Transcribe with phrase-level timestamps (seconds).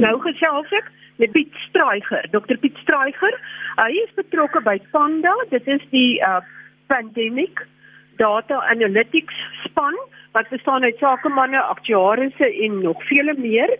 [0.00, 0.86] Nou gesels ek
[1.20, 3.34] met Piet Straiger, Dr Piet Straiger.
[3.76, 5.34] Hy is betrokke by Panda.
[5.52, 6.40] Dit is die uh
[6.90, 7.60] pandemic
[8.18, 9.94] data analytics span
[10.34, 13.70] wat bestaan uit sakemanne, aktuariërs en nog vele meer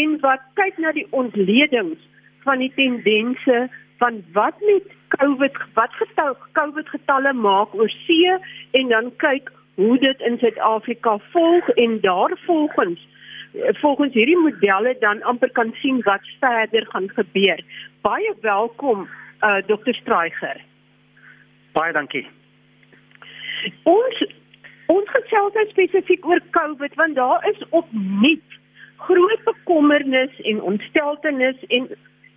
[0.00, 2.00] en wat kyk na die ontledings
[2.42, 3.68] van die tendense
[4.02, 8.34] van wat met COVID wat getal COVID getalle maak oor see
[8.80, 13.06] en dan kyk hoe dit in Suid-Afrika volg en daarvolgens
[13.80, 17.64] volgens hierdie modelle dan amper kan sien wat verder gaan gebeur.
[18.00, 19.08] Baie welkom
[19.40, 19.94] uh Dr.
[19.94, 20.60] Straiger.
[21.72, 22.26] Baie dankie.
[23.82, 24.24] Ons
[24.86, 28.58] ons gesels spesifiek oor COVID want daar is opnuut
[28.96, 31.88] groot bekommernis en ontsteltenis en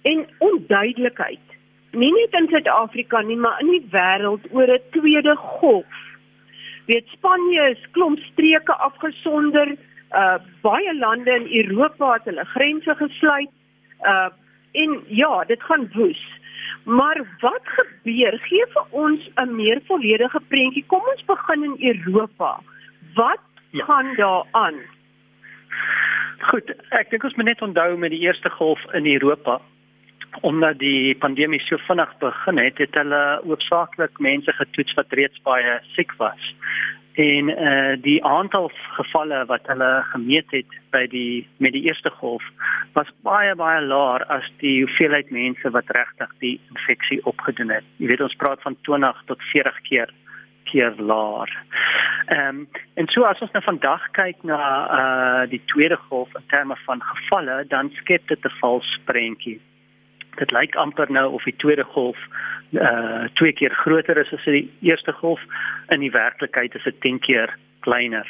[0.01, 1.45] en onduidelikheid.
[1.91, 5.95] Nie net in Suid-Afrika nie, maar in die wêreld oor 'n tweede golf.
[6.85, 9.75] Weet Spanje is klomp streke afgesonder,
[10.11, 13.49] uh baie lande in Europa het hulle grense gesluit.
[14.01, 14.29] Uh
[14.71, 16.21] en ja, dit gaan woes.
[16.83, 18.39] Maar wat gebeur?
[18.41, 20.85] Gee vir ons 'n meer volledige prentjie.
[20.87, 22.59] Kom ons begin in Europa.
[23.13, 23.85] Wat ja.
[23.85, 24.75] gaan daar aan?
[26.39, 29.61] Goed, ek dink ons moet net onthou met die eerste golf in Europa
[30.41, 35.79] omdat die pandemie so vinnig begin het, het hulle oorsaaklik mense getoets wat reeds baie
[35.95, 36.53] siek was
[37.19, 42.45] en uh, die aantal gevalle wat hulle gemeet het by die met die eerste golf
[42.95, 47.87] was baie baie laer as die hoeveelheid mense wat regtig die infeksie opgedoen het.
[47.99, 50.13] Jy weet ons praat van 20 tot 40 keer
[50.71, 51.51] keer laer.
[52.27, 52.67] Ehm um,
[53.01, 54.61] en so as ons nou vandag kyk na
[54.99, 59.59] uh, die tweede golf in terme van gevalle, dan skep dit 'n vals prentjie
[60.39, 62.17] dit lyk amper nou of die tweede golf
[62.71, 65.41] uh twee keer groter is as die eerste golf
[65.89, 68.27] in die werklikheid is dit 10 keer kleiner.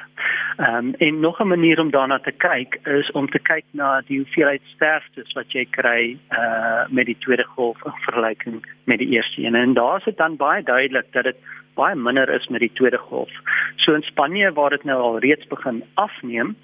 [0.57, 4.01] Ehm um, en nog 'n manier om daarna te kyk is om te kyk na
[4.07, 9.09] die hoeveelheid sterftes wat jy kry uh met die tweede golf in vergelyking met die
[9.09, 9.55] eerste een.
[9.55, 11.37] En daar is dit dan baie duidelik dat dit
[11.73, 13.31] baie minder is met die tweede golf.
[13.75, 16.55] So in Spanje waar dit nou al reeds begin afneem,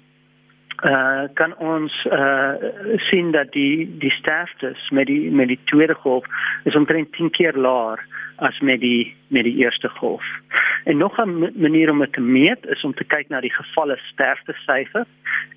[0.84, 2.52] uh kan ons uh
[3.08, 6.24] sien dat die die sterftes met die met die tweede golf
[6.64, 8.04] is omtrent 10 keer laer
[8.36, 10.24] as met die met die eerste golf.
[10.84, 13.96] En nog 'n manier om dit te meet is om te kyk na die gevalle
[14.12, 15.06] sterfte syfer.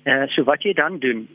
[0.04, 1.28] Uh so wat jy dan doen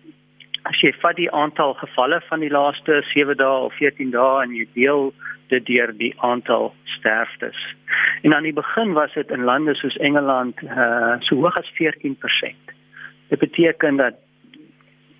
[0.64, 4.56] as jy vat die aantal gevalle van die laaste 7 dae of 14 dae en
[4.56, 5.14] jy deel
[5.48, 7.76] dit deur die aantal sterftes.
[8.22, 12.75] En aan die begin was dit in lande soos Engeland uh so hoog as 14%.
[13.28, 14.14] Dit beteken dat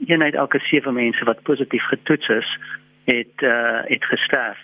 [0.08, 2.58] een uit elke 7 mense wat positief getoets is,
[3.06, 4.58] het uh het gesterf.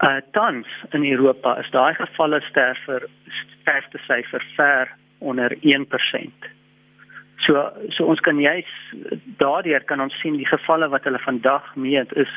[0.00, 3.08] Uh tans in Europa is daai gevalle sterfer
[3.62, 5.60] sterfte syfer ver onder 1%.
[7.36, 8.70] So so ons kan juis
[9.36, 12.30] daardeur kan ons sien die gevalle wat hulle vandag meet is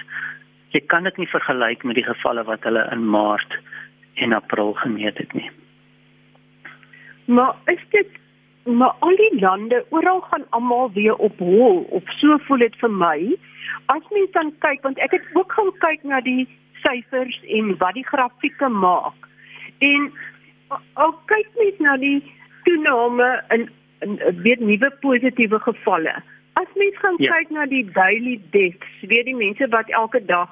[0.70, 3.58] jy kan dit nie vergelyk met die gevalle wat hulle in Maart
[4.14, 5.50] en April gemeet het nie.
[7.26, 8.20] Maar is dit
[8.64, 12.92] maar al die lande oral gaan almal weer op hol of so voel dit vir
[12.92, 13.18] my
[13.86, 16.48] as mens dan kyk want ek het ook gaan kyk na die
[16.84, 19.30] syfers en wat die grafieke maak
[19.80, 20.12] en
[20.94, 22.20] al kyk mens na die
[22.68, 23.70] toename in,
[24.06, 26.16] in weer nuwe positiewe gevalle
[26.62, 27.36] as mens gaan ja.
[27.36, 30.52] kyk na die daily deaths weer die mense wat elke dag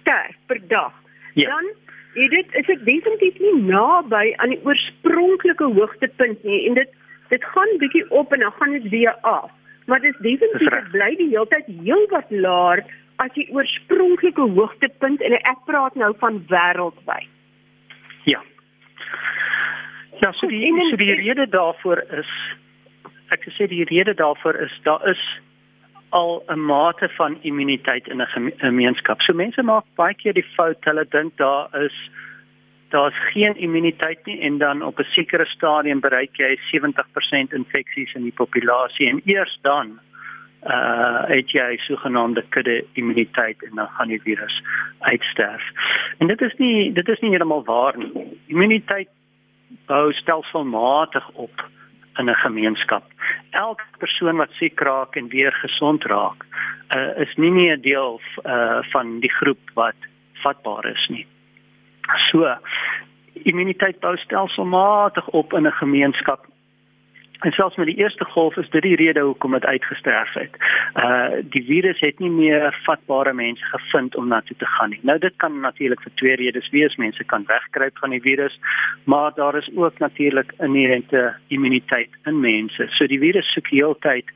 [0.00, 0.92] sterf per dag
[1.34, 1.50] ja.
[1.50, 1.72] dan
[2.14, 7.78] dit is dit definitief nie naby aan die oorspronklike hoogtepunt nie en dit dit gaan
[7.78, 9.50] bietjie op en dan gaan dit weer af.
[9.86, 12.84] Maar dit is definitief dit bly die hele tyd heelwat laer
[13.22, 17.30] as die oorspronklike hoogtepunt en ek praat nou van wêreldwyd.
[18.24, 18.42] Ja.
[20.20, 22.30] Ja, so die so die rede daarvoor is
[23.34, 25.22] ek sê die rede daarvoor is daar is
[26.14, 29.20] al 'n mate van immuniteit in 'n gemeenskap.
[29.22, 31.96] So mense maak baie keer die fout hulle dink daar is
[32.94, 38.22] daar's geen immuniteit nie en dan op 'n sekere stadium bereik jy 70% infeksies in
[38.22, 39.98] die populasie en eers dan
[40.76, 44.62] uh het jy sogenaamde kudde immuniteit en dan gaan die virus
[44.98, 45.64] uitsterf.
[46.18, 48.38] En dit is nie dit is nie heeltemal waar nie.
[48.46, 49.08] Immuniteit
[49.86, 51.68] bou stelselmatig op
[52.18, 53.04] in 'n gemeenskap.
[53.50, 56.44] Elke persoon wat siek raak en weer gesond raak,
[56.96, 59.96] uh, is nie meer deel uh, van die groep wat
[60.32, 61.26] vatbaar is nie.
[62.30, 62.56] So
[63.44, 66.46] immuniteit bou stelselmatig op in 'n gemeenskap.
[67.44, 70.54] En selfs met die eerste golf is dit die rede hoekom dit uitgesterf het.
[70.94, 75.00] Uh die virus het nie meer vatbare mense gevind om na toe te gaan nie.
[75.02, 76.96] Nou dit kan natuurlik vir twee redes wees.
[76.96, 78.60] Mense kan wegkruip van die virus,
[79.04, 82.86] maar daar is ook natuurlik inherente immuniteit in mense.
[82.88, 84.32] So die virus soek heeltyd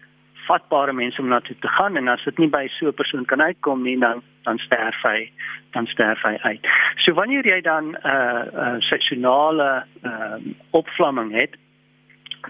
[0.48, 3.24] vatbare mense om na toe te gaan en as dit nie by so 'n persoon
[3.24, 5.30] kan uitkom nie dan dan sterf hy
[5.72, 6.66] dan sterf hy uit.
[7.04, 10.38] So wanneer jy dan 'n uh, uh, seksionale uh,
[10.70, 11.56] opvlamming het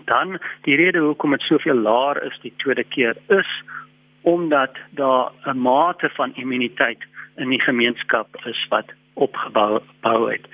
[0.05, 3.51] dan die rede hoekom dit soveel laer is die tweede keer is
[4.23, 7.03] omdat daar 'n mate van immuniteit
[7.37, 10.47] in die gemeenskap is wat opgebou bou het.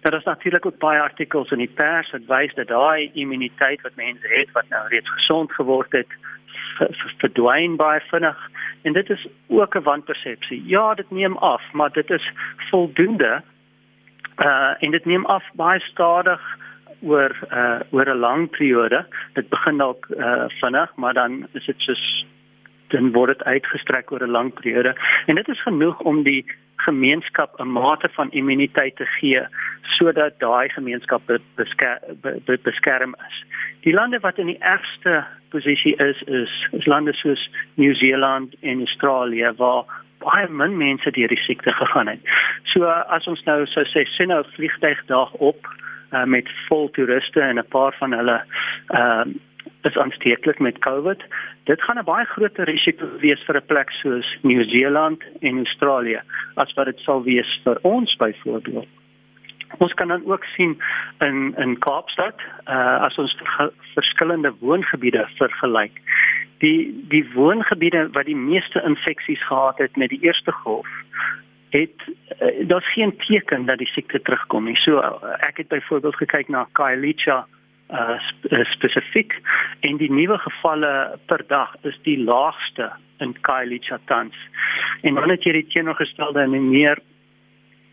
[0.00, 3.96] Daar is natuurlik ook baie artikels in die pers wat wys dat daai immuniteit wat
[3.96, 6.08] mense het wat nou reeds gesond geword het,
[7.18, 8.50] verdwyn baie vinnig
[8.82, 10.62] en dit is ook 'n wanpersepsie.
[10.66, 12.30] Ja, dit neem af, maar dit is
[12.70, 13.42] voldoende.
[14.36, 16.40] Uh en dit neem af baie stadig
[17.02, 19.06] oor uh oor 'n lang periode.
[19.32, 22.26] Dit begin dalk uh vinnig, maar dan is dit soos
[22.94, 24.94] dan word dit uitgestrek oor 'n lang periode
[25.26, 26.44] en dit is genoeg om die
[26.86, 29.42] gemeenskap 'n mate van immuniteit te gee
[29.96, 31.22] sodat daai gemeenskap
[31.54, 32.00] beskerm,
[32.62, 33.36] beskerm is.
[33.80, 39.52] Die lande wat in die ergste posisie is is is lande soos Nieu-Seeland en Australië
[39.56, 39.84] waar
[40.18, 42.20] baie min mense deur die siekte gegaan het.
[42.72, 42.84] So
[43.16, 45.68] as ons nou sou sê sien nou vliegtyg dag op
[46.12, 48.42] uh, met vol toeriste en 'n paar van hulle
[48.88, 49.34] ehm uh,
[49.84, 51.22] is aansteeklik met COVID.
[51.64, 56.20] Dit gaan 'n baie groter risiko wees vir 'n plek soos Nieu-Seeland en Australië
[56.54, 58.88] as wat dit sal wees vir ons byvoorbeeld.
[59.78, 60.82] Ons kan dan ook sien
[61.18, 63.36] in in Kaapstad, uh as ons
[63.94, 66.00] verskillende woongebiede vergelyk.
[66.58, 70.88] Die die woongebiede wat die meeste infeksies gehad het met die eerste golf,
[71.70, 71.98] het
[72.42, 74.76] uh, daar's geen teken dat die siekte terugkom nie.
[74.76, 77.46] So uh, ek het byvoorbeeld gekyk na Khayelitsha
[77.90, 78.18] uh,
[78.50, 79.34] uh spesifiek
[79.80, 84.36] en die nuwe gevalle per dag is die laagste in Khayelitsha tans.
[85.02, 87.00] En dan het jy die teenoorgestelde en meer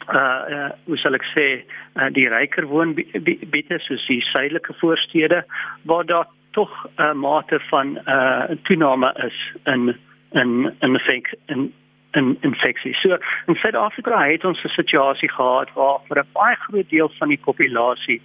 [0.08, 5.44] uh, uh hoe sal ek sê uh, die ryker woonbiete soos die suidelike voorstede
[5.84, 9.96] waar daar tog 'n uh, mate van uh toename is in
[10.32, 11.74] in in effek in
[12.12, 12.94] in infeksie.
[12.94, 13.18] So
[13.48, 17.40] in Suid-Afrika het ons 'n situasie gehad waar vir 'n baie groot deel van die
[17.44, 18.22] populasie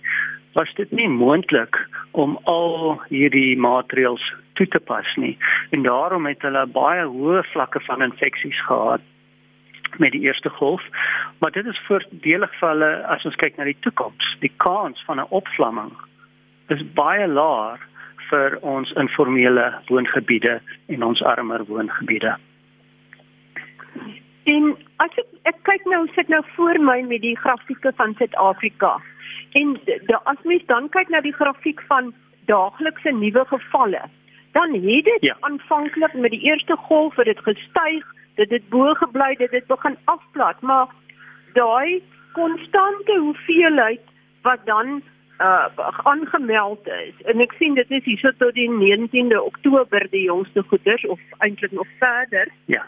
[0.57, 1.77] was dit nie moontlik
[2.17, 4.25] om al hierdie maatreëls
[4.57, 5.35] toe te pas nie.
[5.77, 9.05] En daarom het hulle baie hoë vlakke van infeksies gehad
[10.01, 10.83] met die eerste golf.
[11.39, 14.33] Maar dit is voordelig vir hulle as ons kyk na die toekoms.
[14.41, 15.93] Die kans van 'n opvlamming
[16.73, 17.81] is baie laag
[18.31, 22.37] vir ons informele woongebiede en ons armer woongebiede.
[24.45, 28.97] En as ek, ek kyk nou sit nou voor my met die grafieke van Suid-Afrika.
[29.57, 29.77] En
[30.23, 32.13] as mens dan kyk na die grafiek van
[32.51, 34.03] daaglikse nuwe gevalle,
[34.53, 35.37] dan het dit ja.
[35.49, 38.05] aanvanklik met die eerste golf het dit gestyg,
[38.35, 40.93] dit het bo gebly, dit het begin afplat, maar
[41.53, 44.01] daai konstante hoeveelheid
[44.43, 45.03] wat dan
[45.41, 45.67] uh
[46.09, 47.17] aangemeld is.
[47.25, 51.21] En ek sien dit is hier so tot die 19de Oktober die jongste goeders of
[51.39, 52.49] eintlik nog verder.
[52.65, 52.85] Ja.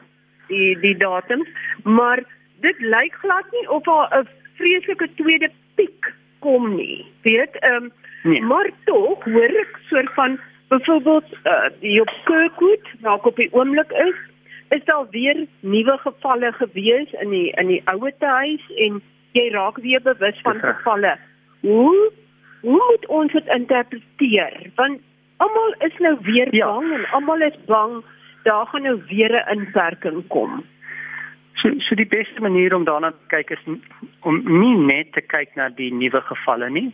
[0.49, 1.49] Die die datums,
[1.85, 2.25] maar
[2.61, 7.07] dit lyk glad nie of 'n vreeslike tweede piek kom nie.
[7.23, 7.93] Weet, ehm um,
[8.23, 8.43] nee.
[8.43, 10.39] maar tog hoor ek soort van
[10.69, 14.17] byvoorbeeld uh, die op Kirkwood, waar op die oomblik is,
[14.69, 19.03] is daar weer nuwe gevalle gewees in die in die ouer huis en
[19.33, 21.17] jy raak weer bewus van gevalle.
[21.61, 22.13] Hoe
[22.61, 24.71] hoe moet ons dit interpreteer?
[24.75, 25.01] Want
[25.37, 26.67] almal is nou weer ja.
[26.67, 28.03] bang en almal is bang
[28.43, 30.65] daar gaan nou weer 'n inperking kom.
[31.69, 33.65] So so die beste manier om daarna te kyk is
[34.25, 36.89] om nie net te kyk na die nuwe gevalle nie,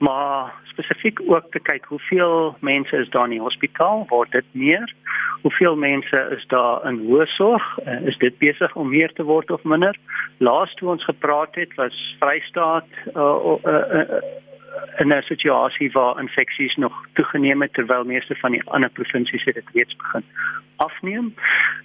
[0.00, 4.94] maar spesifiek ook te kyk hoeveel mense is daar in die hospitaal, word dit meer?
[5.42, 7.66] Hoeveel mense is daar in hoë sorg?
[7.84, 9.96] Uh, is dit besig om meer te word of minder?
[10.38, 14.20] Laas toe ons gepraat het was Vrystaat uh, uh, uh,
[14.96, 19.54] in 'n situasie waar infeksies nog toegeneem het terwyl meeste van die ander provinsies het
[19.54, 20.24] dit reeds begin
[20.76, 21.34] afneem.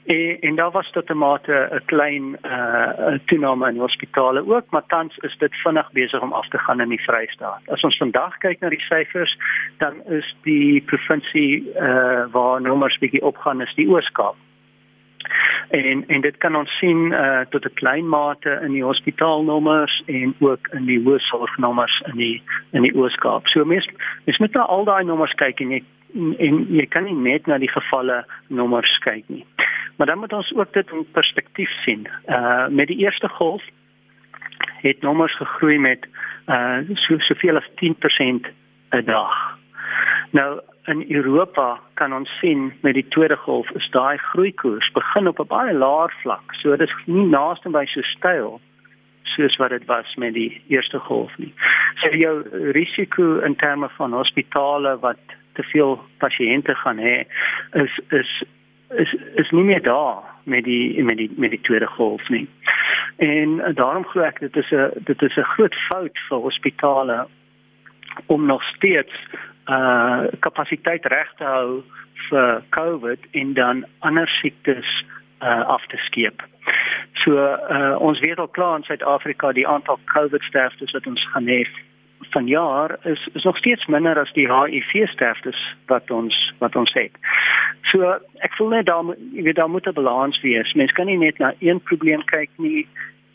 [0.05, 4.86] En, en daar was tot 'n mate 'n klein uh toename in hospitale ook, maar
[4.88, 7.62] tans is dit vinnig besig om af te gaan in die Vrystaat.
[7.65, 9.38] As ons vandag kyk na die syfers,
[9.77, 14.36] dan is die provinsie uh waar nommers bietjie opgaan is die Oos-Kaap
[15.70, 20.36] en en dit kan ons sien uh, tot 'n klein mate in die hospitaalnommers en
[20.40, 23.48] ook in die hoërsorgnommers in die in die Oos-Kaap.
[23.48, 23.90] So mens
[24.25, 25.84] mens moet na al daai nommers kyk en jy
[26.38, 29.46] en jy kan nie net na die gevalle nommers kyk nie.
[29.96, 32.08] Maar dan moet ons ook dit in perspektief sien.
[32.28, 33.63] Uh met die eerste golf
[34.82, 36.08] het nommers gegroei met
[36.48, 38.51] uh so soveel as 10%
[38.92, 39.58] 'n dag.
[40.32, 45.40] Nou in Europa kan ons sien met die tweede golf is daai groeikoers begin op
[45.40, 46.54] 'n baie laer vlak.
[46.54, 48.62] So dit is nie naaste by so styl
[49.24, 51.54] soos wat dit was met die eerste golf nie.
[52.02, 55.20] So jou risiko in terme van hospitale wat
[55.54, 57.26] te veel pasiënte gaan hê
[57.72, 58.44] is is
[58.90, 62.48] is is nie meer daar met die met die met die tweede golf nie.
[63.18, 67.28] En daarom glo ek dit is 'n dit is 'n groot fout vir hospitale
[68.26, 69.14] om nog steeds
[69.70, 71.84] uh kapasiteit reg te hou
[72.30, 74.89] vir COVID en dan ander siektes
[75.41, 76.41] uh af te skeep.
[77.24, 81.48] So uh ons weet al klaar in Suid-Afrika die aantal COVID sterftes wat ons gaan
[81.48, 81.65] hê
[82.30, 87.12] vanjaar is is nog steeds minder as die HIV sterftes wat ons wat ons het.
[87.91, 90.74] So ek voel net daar jy weet daar moet 'n balans wees.
[90.74, 92.88] Mens kan nie net na een probleem kyk nie.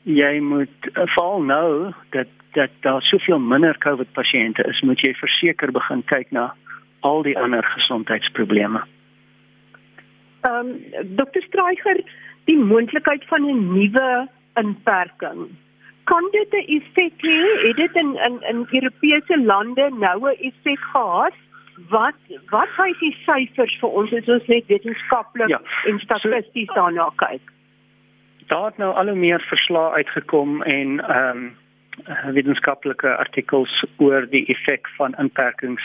[0.02, 5.12] Jy moet uh, veral nou dat dat daar soveel minder COVID pasiënte is, moet jy
[5.14, 6.54] verseker begin kyk na
[7.06, 8.82] al die ander gesondheidsprobleme.
[10.48, 11.42] Ehm um, Dr.
[11.48, 12.00] Streicher,
[12.48, 15.48] die moontlikheid van 'n nuwe inperking.
[16.04, 17.40] Kan dit 'n effek hê?
[17.66, 21.36] Het dit in in in Europese lande nou 'n effek gehad?
[21.88, 26.74] Wat wat hy die syfers vir ons as ons net wetenskaplik ja, en statisties so,
[26.74, 27.44] daarna kyk?
[28.46, 31.56] Daar het nou al hoe meer verslae uitgekom en ehm um,
[32.04, 35.82] wetenskaplike artikels oor die effek van inperkings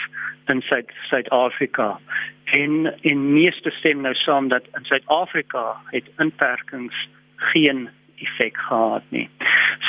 [0.52, 0.62] in
[1.08, 1.98] Suid-Afrika.
[2.44, 7.88] En in meeste stem nou saam dat in Suid-Afrika het inperkings geen
[8.22, 9.28] effek gehad nie.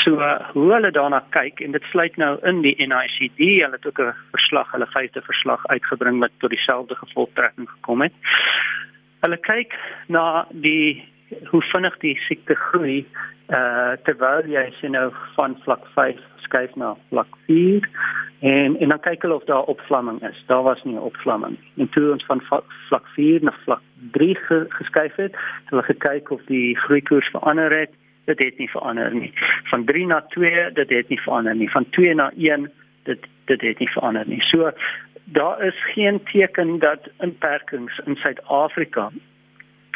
[0.03, 3.85] So uh, hoe hulle daarna kyk en dit sluit nou in die NICD, hulle het
[3.85, 8.13] ook 'n verslag, hulle vyfde verslag uitgebring wat tot dieselfde gevolgtrekking gekom het.
[9.21, 9.77] Hulle kyk
[10.07, 11.03] na die
[11.49, 13.05] hoe vinnig die siekte groei
[13.53, 17.87] uh terwyl jy sien nou van vlak 5 skuif na vlak 4
[18.39, 20.43] en en dan kyk hulle of daar opvlamming is.
[20.47, 21.57] Daar was nie 'n opvlamming.
[21.77, 22.41] En toe ons van
[22.89, 23.81] vlak 4 na vlak
[24.11, 27.91] 3 ge, geskuif het, het hulle gekyk of die groeikoers verander het.
[28.25, 29.33] Dit het nie verander nie.
[29.63, 31.71] Van 3 na 2, dit het nie verander nie.
[31.71, 32.71] Van 2 na 1,
[33.03, 34.41] dit dit het nie verander nie.
[34.41, 34.71] So
[35.23, 39.11] daar is geen teken dat inperkings in Suid-Afrika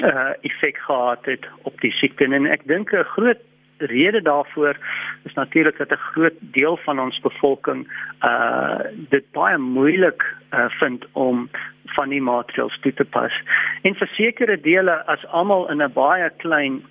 [0.02, 3.42] uh effek gehad het op die siekte en ek dink 'n groot
[3.78, 4.78] rede daarvoor
[5.24, 7.88] is natuurlik dat 'n groot deel van ons bevolking
[8.24, 10.24] uh dit baie moeilik
[10.54, 11.50] uh vind om
[11.86, 13.34] van die maatreëls toe te pas.
[13.82, 16.86] En vir sekere dele as almal in 'n baie klein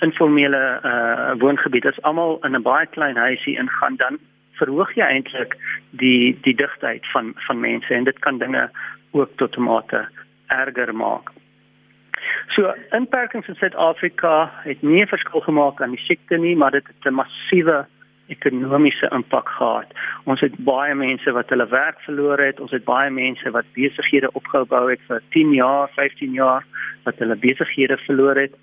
[0.00, 4.18] informele uh woongebied as almal in 'n baie klein huisie ingaan dan
[4.52, 5.56] verhoog jy eintlik
[5.90, 8.70] die die digtheid van van mense en dit kan dinge
[9.10, 10.08] ook tot mate
[10.46, 11.35] erger maak.
[12.54, 16.86] So inperkings in Suid-Afrika het nie 'n verskil gemaak aan die siekte nie, maar dit
[16.86, 17.86] het 'n massiewe
[18.28, 19.92] ekonomiese impak gehad.
[20.24, 24.32] Ons het baie mense wat hulle werk verloor het, ons het baie mense wat besighede
[24.32, 26.64] opgebou het vir 10 jaar, 15 jaar
[27.04, 28.54] wat hulle besighede verloor het.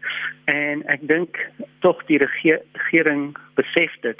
[0.51, 1.39] En ek dink
[1.79, 4.19] tog die regering besef dit.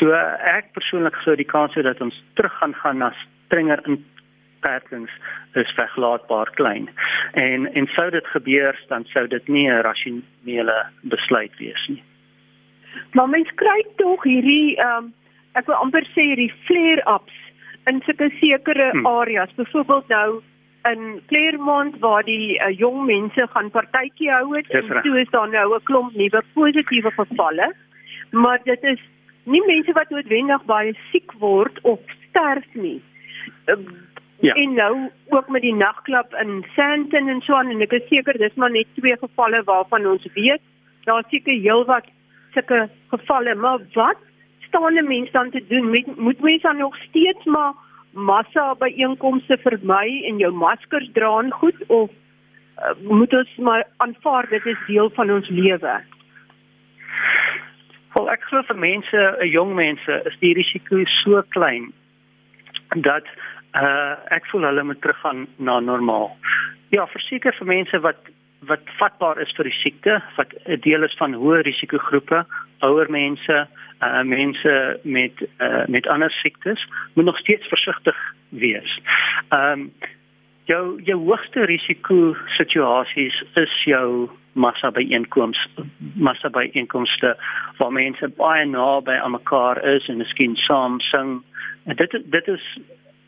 [0.00, 3.12] So ek persoonlik sou die kans hê dat ons terug gaan gaan na
[3.46, 3.80] strenger
[4.66, 5.10] beperkings
[5.54, 6.88] is vergelaatbaar klein.
[7.32, 12.02] En en sou dit gebeur, dan sou dit nie 'n rasionele besluit wees nie.
[13.12, 15.14] Maar mens kry tog hierdie ehm um,
[15.52, 17.36] ek wil amper sê hierdie flare-ups
[17.86, 19.06] in sulke sekere hmm.
[19.06, 20.42] areas, byvoorbeeld nou
[20.90, 25.48] in Claremont waar die uh, jong mense gaan partytjie hou het en toe is daar
[25.48, 27.74] nou 'n klomp nuwe positiewe gevalle.
[28.30, 29.00] Maar dit is
[29.44, 33.00] nie mense wat noodwendig baie siek word of sterf nie.
[34.40, 34.54] Ja.
[34.54, 38.36] En nou ook met die nagklap in Sandton en so aan en ek is seker
[38.38, 40.60] dis maar net twee gevalle waarvan ons weet.
[41.08, 42.04] Daar seker heelwat
[42.52, 44.20] sulke gevalle, maar wat
[44.68, 45.90] staan 'n mens dan te doen?
[45.90, 47.72] Moet moet mens dan nog steeds maar
[48.12, 52.10] massa by einkomste vermy en jou maskers dra en goed of
[52.78, 56.00] uh, moet ons maar aanvaar dit is deel van ons lewe?
[58.14, 61.92] Wel ek glo vir mense, jong mense, is die risiko so klein
[63.04, 63.28] dat
[63.76, 66.36] uh ek voel hulle moet teruggaan na normaal.
[66.94, 68.32] Ja, verseker vir mense wat
[68.66, 72.44] wat vatbaar is vir die siekte, wat 'n deel is van hoë risikogroepe,
[72.80, 73.66] ouer mense,
[74.02, 78.16] uh mense met uh met ander siektes, moet nog steeds versigtig
[78.48, 78.98] wees.
[79.50, 79.92] Um
[80.64, 87.36] jou jou hoogste risiko situasies is jou massa by inkomste massa by inkomste
[87.78, 91.42] waar mense baie naby aan mekaar is en miskien saam sing.
[91.86, 92.78] En dit dit is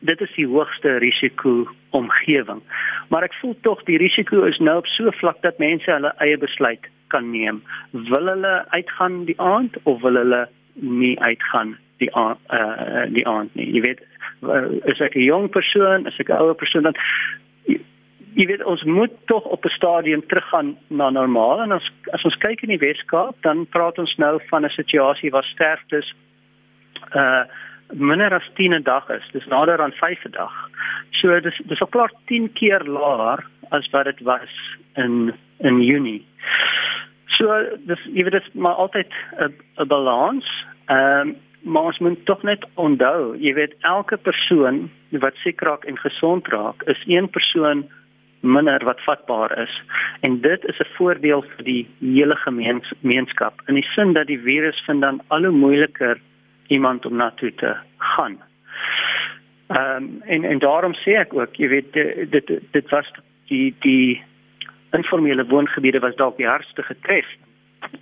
[0.00, 2.62] dit is die hoogste risiko omgewing.
[3.08, 6.38] Maar ek voel tog die risiko is nou op so vlak dat mense hulle eie
[6.38, 7.62] besluit kan neem.
[7.90, 13.54] Wil hulle uitgaan die aand of wil hulle nie uitgaan die aand, uh, die aand
[13.58, 13.66] nie.
[13.74, 14.04] Jy weet
[14.46, 16.94] uh, is ek 'n jong persoon, is ek 'n ouer persoon dan
[18.38, 22.36] jy weet ons moet tog op 'n stadium teruggaan na normaal en as as ons
[22.36, 26.14] kyk in die Weskaap dan praat ons nou van 'n situasie waar sterftes
[27.14, 27.44] uh
[27.92, 29.22] minder as 10 'n dag is.
[29.32, 30.70] Dis nader aan 5 'n dag.
[31.10, 36.26] So dis dis al klaar 10 keer laer as wat dit was in in Junie.
[37.26, 40.46] So dis jy weet dit maar altyd 'n 'n balans.
[40.86, 45.84] Ehm um, maar ons moet tog net onthou, jy weet elke persoon wat siek raak
[45.84, 47.88] en gesond raak, is een persoon
[48.40, 49.82] minder wat vatbaar is
[50.20, 54.82] en dit is 'n voordeel vir die hele gemeenskap in die sin dat die virus
[54.86, 56.20] vind dan al hoe moeiliker
[56.68, 58.38] iemand om na toe te gaan.
[59.68, 61.92] Ehm um, en en daarom sê ek ook, jy weet
[62.32, 63.10] dit dit was
[63.48, 64.22] die die
[64.96, 67.26] informele woongebiede was dalk die hardste getref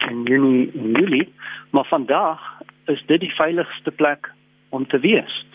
[0.09, 1.33] in Junie en Julie,
[1.71, 2.41] maar vandag
[2.85, 4.31] is dit die veiligste plek
[4.69, 5.47] om te wees.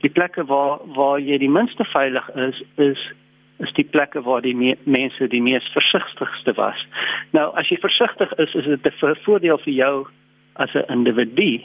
[0.00, 3.10] Die plekke waar waar jy die minste veilig is is
[3.60, 6.86] is die plekke waar die me mense die mees versigtigste was.
[7.36, 10.06] Nou as jy versigtig is, is dit 'n voordeel vir jou
[10.54, 11.60] as 'n individu,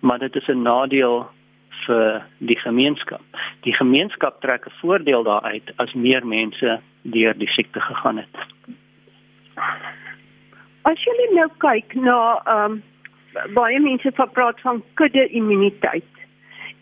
[0.00, 1.26] maar dit is 'n nadeel
[1.86, 3.22] vir die gemeenskap.
[3.60, 8.36] Die gemeenskap trek 'n voordeel daaruit as meer mense deur die siekte gegaan het.
[10.82, 12.82] As jy nou kyk na ehm um,
[13.54, 16.12] baie mense praat van kudde immuniteit.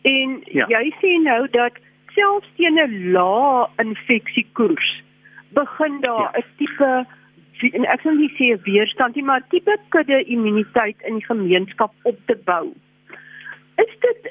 [0.02, 0.66] En ja.
[0.68, 1.73] jy sê nou dat
[2.14, 5.02] selfs teen 'n lae infeksiekoers
[5.54, 6.47] begin daar 'n ja.
[6.56, 7.06] tipe
[7.73, 12.18] en ek sal nie sê weerstand nie, maar tipe kudde immuniteit in die gemeenskap op
[12.26, 12.75] te bou.
[13.76, 14.28] Is dit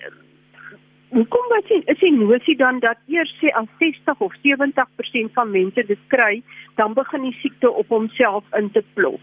[1.13, 5.51] hoekom wat jy is die nosie dan dat eers sê al 60 of 70% van
[5.51, 6.41] mense dit kry,
[6.75, 9.21] dan begin die siekte op homself in te plop.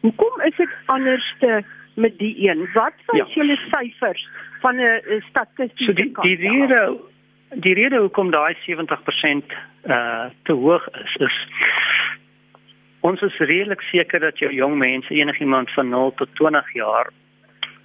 [0.00, 1.62] Hoekom is dit anderste
[1.94, 2.66] met die een?
[2.74, 3.26] Wat van ja.
[3.34, 4.26] julle syfers
[4.60, 6.98] van 'n statistiese so die, die rede
[7.50, 9.54] die rede hoekom daai 70%
[9.86, 11.36] uh te hoog is is
[13.00, 17.10] ons is redelik seker dat jou jong mense enigiemand van 0 tot 20 jaar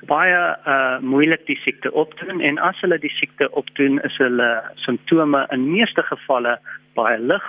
[0.08, 4.50] baie uh moeilik die siekte opdoen en as hulle die siekte opdoen is hulle
[4.86, 6.58] simptome in meeste gevalle
[6.96, 7.46] baie lig.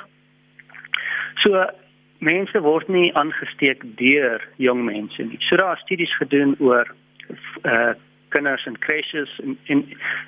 [1.42, 1.66] So
[2.18, 5.40] mense word nie aangesteek deur jong mense nie.
[5.48, 6.90] So daar is studies gedoen oor
[7.64, 7.94] uh
[8.34, 9.84] kinders en crashes en en,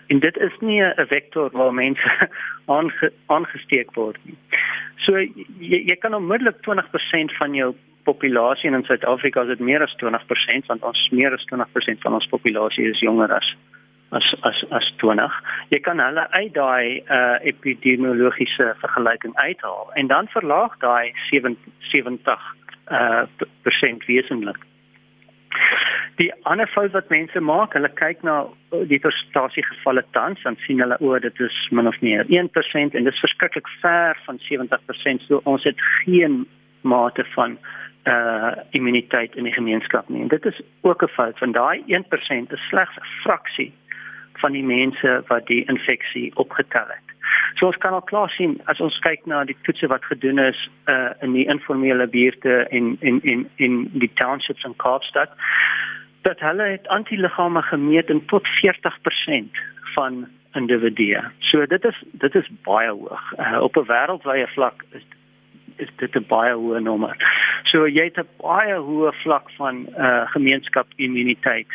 [0.06, 2.28] en dit is nie 'n vektor waar mense
[2.76, 4.38] aange, aangesteek word nie.
[5.04, 9.94] So jy, jy kan onmiddellik 20% van jou populasie in Suid-Afrika is dit meer as
[10.02, 13.56] 20% want ons meer as 20% van ons populasie is jonger as
[14.11, 15.34] as as as 20.
[15.68, 22.48] Jy kan hulle uit daai uh epidemiologiese vergelyking uithaal en dan verlaag daai 70
[22.90, 23.22] uh
[23.62, 24.64] persent wesentlik.
[26.18, 28.40] Die ander fout wat mense maak, hulle kyk na
[28.90, 33.06] die persentasie gevalle tans en sien hulle o, dit is min of meer 1% en
[33.06, 35.28] dit is verskriklik ver van 70%.
[35.28, 36.42] So ons het geen
[36.82, 37.54] mate van
[38.08, 40.22] uh immuniteit in die gemeenskap nie.
[40.22, 43.72] En dit is ook 'n fout want daai 1% is slegs 'n fraksie
[44.32, 47.08] van die mense wat die infeksie opgetel het.
[47.54, 50.68] So ons kan al klaar sien as ons kyk na die toetse wat gedoen is
[50.86, 55.30] uh in die informele buurte en in in in die townships in Kaapstad
[56.22, 59.60] dat hulle het antiliggame gemeet in tot 40%
[59.94, 61.22] van individue.
[61.38, 63.32] So dit is dit is baie hoog.
[63.38, 65.04] Uh, op 'n wêreldwye vlak is
[65.78, 67.16] is dit 'n baie hoë nommer.
[67.64, 71.70] So jy het 'n baie hoë vlak van uh gemeenskapsimmuniteit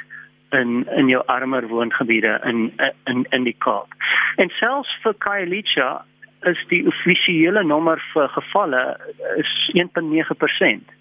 [0.51, 3.93] in in jou armer woongebiede in in in die Kaap.
[4.35, 6.05] En selfs vir Khayelitsha
[6.41, 8.97] is die offisiële nommer vir gevalle
[9.37, 10.91] is 1.9%.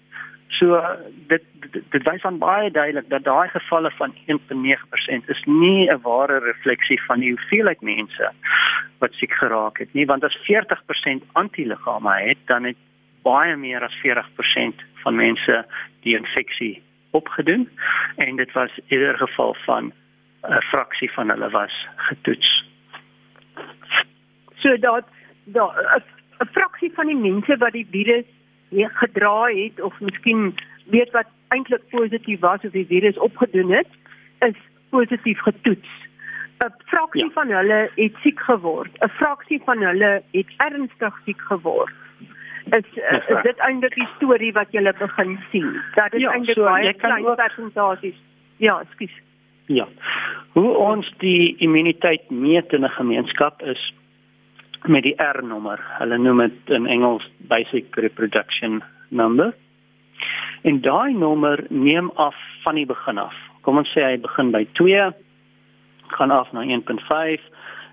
[0.47, 0.79] So
[1.27, 6.01] dit dit, dit wys aan baie duidelik dat daai gevalle van 1.9% is nie 'n
[6.01, 8.31] ware refleksie van die hoeveelheid mense
[8.99, 12.77] wat siek geraak het nie, want as 40% antiliggame het, dan het
[13.23, 15.65] baie meer as 40% van mense
[16.05, 16.81] die infeksie
[17.11, 17.69] opgedoen
[18.15, 19.91] en dit was in ieder geval van
[20.43, 22.65] 'n fraksie van hulle was getoets.
[24.55, 25.05] So dat
[25.43, 26.03] dat
[26.39, 28.25] 'n fraksie van die mense wat die virus
[28.71, 30.55] gedra het of miskien
[30.85, 33.87] weet wat eintlik positief was of die virus opgedoen het,
[34.39, 34.57] is
[34.89, 35.89] positief getoets.
[36.59, 37.31] 'n Fraksie ja.
[37.33, 38.91] van hulle het siek geword.
[38.99, 42.02] 'n Fraksie van hulle het ernstig siek geword
[42.77, 45.69] is uh, is dit eintlik die storie wat jy begin sien.
[45.95, 48.19] Dat is ja, eintlik so, baie klein persentasies.
[48.57, 49.13] Ja, skus.
[49.71, 49.87] Ja.
[50.53, 53.93] Hoe ons die immuniteit meet in 'n gemeenskap is
[54.85, 55.79] met die R-nommer.
[55.99, 59.53] Hulle noem dit in Engels basic reproduction number.
[60.61, 63.35] En daai nommer neem af van die begin af.
[63.61, 65.11] Kom ons sê hy begin by 2
[66.07, 67.41] gaan af na 1.5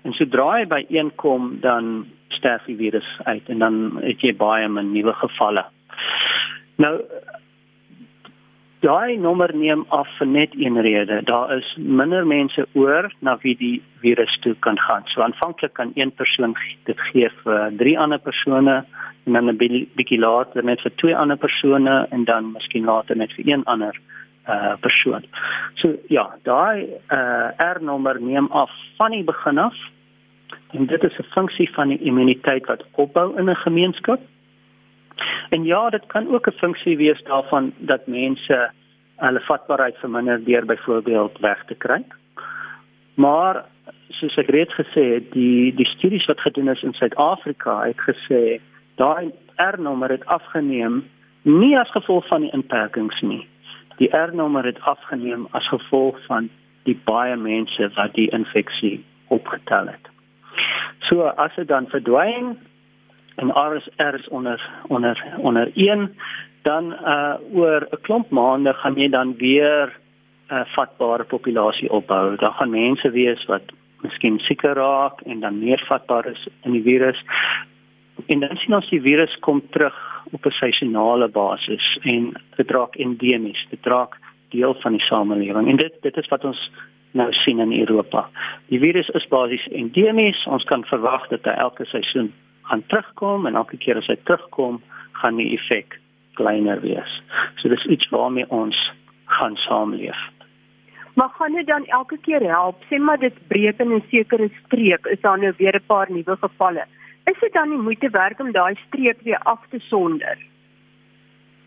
[0.03, 2.05] en sodra hy by 1 kom dan
[2.37, 5.65] sterf die virus uit en dan het jy baie min nuwe gevalle.
[6.81, 6.95] Nou
[8.81, 11.21] daai nommer neem af vir net een rede.
[11.25, 15.05] Daar is minder mense oor na wie die virus toe kan gaan.
[15.13, 16.55] So aanvanklik kan een persoon
[16.89, 18.83] dit gee vir drie ander persone
[19.25, 19.57] en dan 'n
[19.95, 23.95] bietjie later net vir twee ander persone en dan miskien later net vir een ander
[24.47, 25.23] uh persoon.
[25.75, 29.75] So ja, daai uh R-nommer neem af van die begin af.
[30.71, 34.19] En dit is 'n funksie van die immuniteit wat opbou in 'n gemeenskap.
[35.49, 38.71] En ja, dit kan ook 'n funksie wees daarvan dat mense
[39.15, 42.03] hulle vatbaarheid verminder deur byvoorbeeld weg te kry.
[43.13, 43.65] Maar
[44.09, 48.59] soos ek reeds gesê het, die die studies wat gedoen is in Suid-Afrika het gesê
[48.95, 51.03] daai R-nommer het afgeneem
[51.41, 53.47] nie as gevolg van die inperkings nie.
[53.97, 56.49] Die R-nommer het afgeneem as gevolg van
[56.83, 60.10] die baie mense wat die infeksie opgetel het.
[60.99, 62.57] So as dit dan verdwyn,
[63.35, 66.15] en RSR is onder onder onder 1
[66.61, 69.87] dan uh oor 'n klomp maande gaan jy dan weer
[70.49, 72.35] 'n uh, vatbare populasie opbou.
[72.35, 73.61] Daar gaan mense wees wat
[74.01, 77.23] miskien sieker raak en dan meer vatbaar is in die virus.
[78.25, 79.95] En dan sien ons die virus kom terug
[80.31, 84.17] op 'n seisonale basis en dit raak endemies, dit raak
[84.49, 85.67] deel van die samelewing.
[85.67, 86.71] En dit dit is wat ons
[87.11, 88.29] nou sien in Europa.
[88.67, 90.45] Die virus is basies endemies.
[90.45, 92.33] Ons kan verwag dat hy elke seisoen
[92.69, 94.81] gaan terugkom en elke keer as hy terugkom,
[95.21, 95.99] gaan die effek
[96.39, 97.17] kleiner wees.
[97.59, 98.77] So dis iets waarmee ons
[99.25, 100.17] gaan saamleef.
[101.19, 102.83] Maar gaan dit dan elke keer help?
[102.89, 106.37] Sê maar dit breek in 'n sekere streek, is daar nou weer 'n paar nuwe
[106.37, 106.85] gevalle.
[107.25, 110.37] Is dit dan nie moeite werd om daai streek weer af te sonder?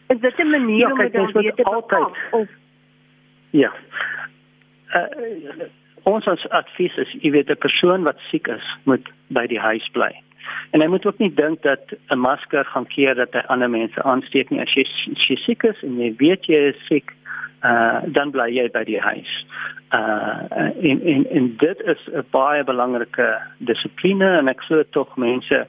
[0.08, 2.48] Is dit 'n manier ja, om dit weer te altyd of
[3.50, 3.72] Ja.
[4.94, 5.66] Uh,
[6.02, 9.88] ons as advies is, jy weet 'n persoon wat siek is, moet by die huis
[9.92, 10.12] bly.
[10.70, 14.02] En jy moet ook nie dink dat 'n masker gaan keer dat hy ander mense
[14.02, 14.60] aansteek nie.
[14.60, 17.12] As jy as jy siek is en jy weet jy is siek,
[17.62, 19.46] uh dan bly jy by die huis.
[19.92, 25.66] Uh in in in dit is 'n baie belangrike dissipline en ek sou tog mense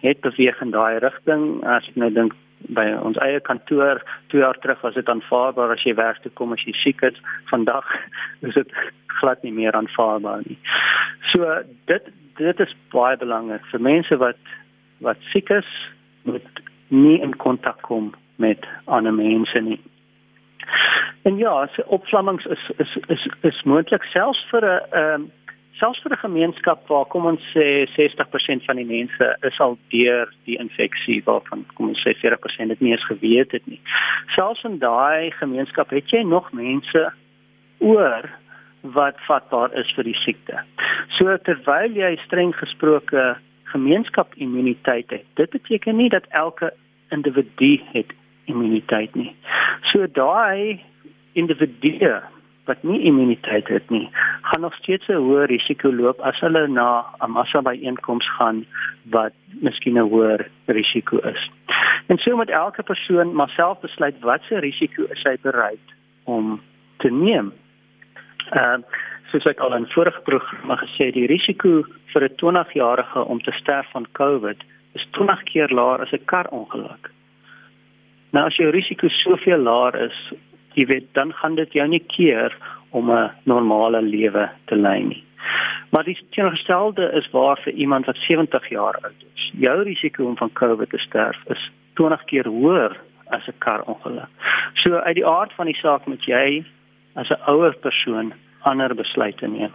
[0.00, 2.34] het beweeg in daai rigting as ek nou dink
[2.74, 6.52] by ons eie kantoor 2 jaar terug was dit aanvaarbaar as jy werk toe kom
[6.52, 7.18] as jy siek is.
[7.50, 7.86] Vandag
[8.48, 8.72] is dit
[9.20, 10.58] glad nie meer aanvaarbaar nie.
[11.32, 14.40] So dit dit is baie belangrik vir mense wat
[15.04, 15.68] wat siek is
[16.22, 19.80] moet nie in kontak kom met ander mense nie.
[21.22, 25.30] En ja, so opvlammings is is is is moontlik selfs vir 'n ehm um,
[25.78, 30.32] selfs vir 'n gemeenskap waar kom ons sê 60% van die mense is al deur
[30.44, 33.80] die infeksie waarvan kom ons sê 40% dit nie eens geweet het nie.
[34.34, 37.12] Selfs in daai gemeenskap het jy nog mense
[37.78, 38.30] oor
[38.82, 40.62] wat vatbaar is vir die siekte.
[41.18, 46.72] So terwyl jy streng gesproke gemeenskapimmuniteit het, dit beteken nie dat elke
[47.10, 48.12] individu het
[48.44, 49.34] immuniteit nie.
[49.92, 50.80] So daai
[51.32, 52.20] individue
[52.68, 54.08] wat nie immuniteit het nie,
[54.42, 58.64] gaan nog steeds 'n hoë risiko loop as hulle na 'n massa byeenkoms gaan
[59.10, 61.50] wat miskien 'n hoër risiko is.
[62.06, 65.86] En so moet elke persoon maar self besluit wat se risiko is hy bereid
[66.24, 66.60] om
[66.98, 67.52] te neem
[68.50, 73.24] Ehm uh, soos ek al in vorige programme gesê het, die risiko vir 'n 20-jarige
[73.24, 74.62] om te sterf van COVID
[74.96, 77.10] is 20 keer laer as 'n karongeluk.
[78.32, 80.32] Nou as jou risiko soveel laer is,
[80.78, 82.54] jy weet, dan gaan dit jou nie keer
[82.90, 85.24] om 'n normale lewe te lei nie.
[85.90, 89.50] Maar die teenoorgestelde is waar vir iemand wat 70 jaar oud is.
[89.52, 94.28] Jou risiko om van COVID te sterf is 20 keer hoër as 'n karongeluk.
[94.74, 96.64] So uit die aard van die saak moet jy
[97.14, 99.72] as 'n ouer persoon ander besluite neem.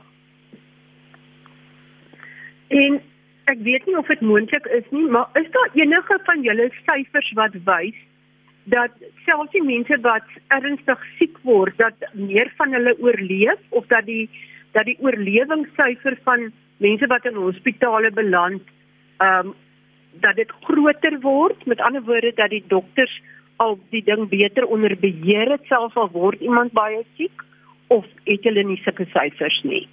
[2.67, 3.01] En
[3.45, 7.31] ek weet nie of dit moontlik is nie, maar is daar enige van julle syfers
[7.33, 7.95] wat wys
[8.63, 8.91] dat
[9.25, 14.29] selfs die mense wat ernstig siek word, dat meer van hulle oorleef of dat die
[14.73, 16.47] dat die oorlewingssyfer van
[16.81, 18.63] mense wat in hospitale beland,
[19.17, 19.53] ehm um,
[20.21, 23.13] dat dit groter word, met ander woorde dat die dokters
[23.55, 27.41] al die ding beter onder beheer het selfs al word iemand baie siek
[27.87, 29.87] of het hulle nie sulke syfers nie?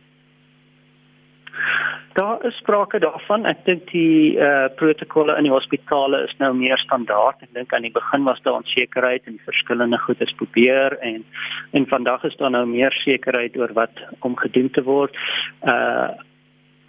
[2.13, 3.47] Daar is sprake daarvan.
[3.47, 7.43] Ek dink die eh uh, protokolle in die hospitale is nou meer standaard.
[7.43, 11.25] Ek dink aan die begin was daar onsekerheid en verskillende goed is probeer en
[11.73, 15.17] en vandag is daar nou meer sekerheid oor wat om gedoen te word.
[15.63, 16.11] Eh uh,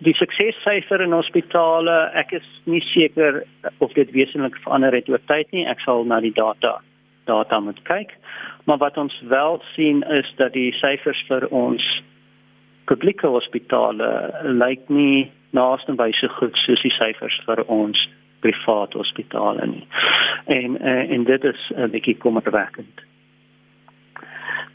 [0.01, 3.43] die suksessyfer in hospitale, ek is nie seker
[3.77, 5.67] of dit wesentlik verander het oor tyd nie.
[5.69, 6.79] Ek sal na die data
[7.29, 8.15] data moet kyk.
[8.65, 11.85] Maar wat ons wel sien is dat die syfers vir ons
[12.91, 14.07] publieke hospitale
[14.43, 17.99] lyk nie naaste by so goed soos die syfers vir ons
[18.43, 19.85] private hospitale nie.
[20.51, 23.05] En uh, en dit is 'n bietjie kommerwekkend.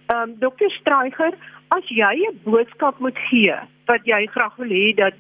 [0.07, 0.71] Ehm um, Dr.
[0.79, 1.35] Streicher,
[1.69, 5.15] as jy 'n boodskap moet gee wat jy graag wil hê dat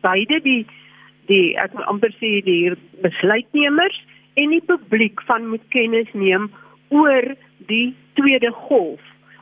[0.00, 0.66] beide die
[1.26, 3.98] die ek wil amper sê die besluitnemers
[4.34, 6.50] en die publiek van moet kennis neem
[6.88, 7.34] oor
[7.70, 9.00] die tweede golf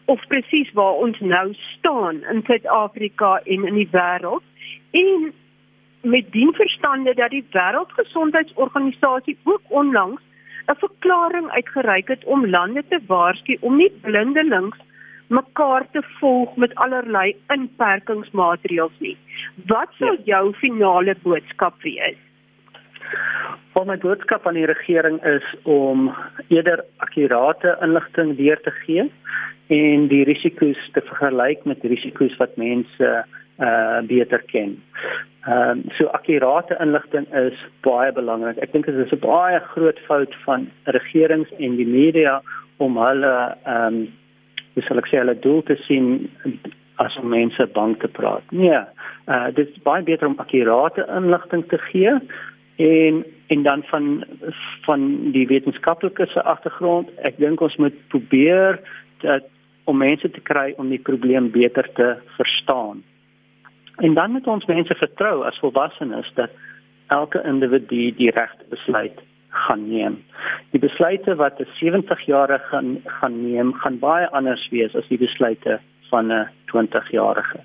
[0.09, 4.45] of presies waar ons nou staan in Suid-Afrika en in die wêreld
[4.97, 5.33] en
[6.03, 10.23] met dien verstande dat die wêreldgesondheidsorganisasie ook onlangs
[10.69, 14.79] 'n verklaring uitgereik het om lande te waarsku om nie blindelings
[15.29, 19.17] mekaar te volg met allerlei inperkingsmaatreëls nie.
[19.67, 20.23] Wat sou ja.
[20.25, 22.21] jou finale boodskap wees?
[23.75, 26.09] Wel my boodskap aan die regering is om
[26.49, 29.07] eerder akkurate inligting weer te gee
[29.69, 33.11] en die risiko's te vergelyk met risiko's wat mense
[33.59, 34.77] uh beter ken.
[35.47, 38.59] Ehm um, so akkurate inligting is baie belangrik.
[38.63, 42.41] Ek dink dit is 'n baie groot fout van regerings en die media
[42.79, 44.09] om hulle ehm um,
[44.75, 46.29] hoe sal ek sê hulle doel te sien
[47.03, 48.45] as om mense bang te praat.
[48.51, 48.83] Nee,
[49.29, 52.15] uh dit is baie beter om akkurate inligting te gee
[52.79, 54.25] en en dan van
[54.87, 57.11] van die wetenskaplike se agtergrond.
[57.27, 58.81] Ek dink ons moet probeer
[59.25, 59.47] dat
[59.85, 63.03] om mense te kry om die probleem beter te verstaan.
[63.97, 66.51] En dan moet ons mense vertrou as volwassenes dat
[67.09, 70.21] elke individu die regte besluit gaan neem.
[70.71, 75.81] Die besluite wat 'n 70-jarige gaan gaan neem, gaan baie anders wees as die besluite
[76.11, 77.61] van 'n 20-jarige.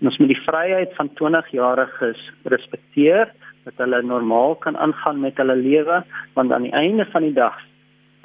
[0.00, 3.32] Ons moet die vryheid van 20-jariges respekteer
[3.68, 6.02] dat hulle normaal kan aangaan met hulle lewe,
[6.34, 7.56] want aan die einde van die dag,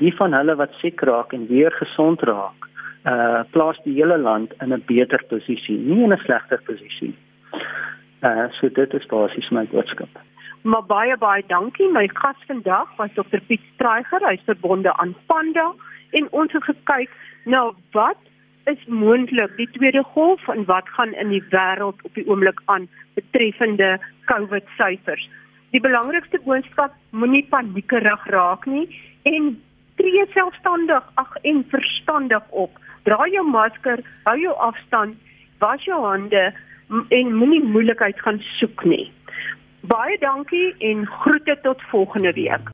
[0.01, 2.69] die van hulle wat siek raak en weer gesond raak,
[3.03, 7.15] uh plaas die hele land in 'n beter posisie, nie in 'n slegter posisie.
[8.23, 10.10] Uh so dit is basies my boodskap.
[10.63, 11.91] Maar baie baie dankie.
[11.91, 15.73] My gas vandag was Dr Piet Streicher, hy's verbonde aan Panda
[16.12, 17.10] en ons het gekyk
[17.45, 18.17] na wat
[18.71, 22.88] is moontlik die tweede golf en wat gaan in die wêreld op die oomblik aan
[23.13, 25.30] betreffende COVID syfers.
[25.76, 28.86] Die belangrikste boodskap moenie paniekerig raak nie
[29.30, 29.56] en
[29.95, 35.17] tree selfstandig ag en verstandig op dra jou masker, hou jou afstand,
[35.60, 36.45] was jou hande
[37.10, 39.10] en moenie moeilikheid gaan soek nie.
[39.91, 42.72] Baie dankie en groete tot volgende week.